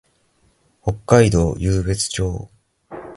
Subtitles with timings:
[0.81, 2.49] 北海道湧別町